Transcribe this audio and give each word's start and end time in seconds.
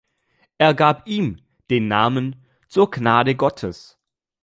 Er 0.57 0.73
gab 0.73 1.07
ihm 1.07 1.43
den 1.69 1.87
Namen 1.87 2.43
„Zur 2.67 2.89
Gnade 2.89 3.35
Gottes“. 3.35 3.99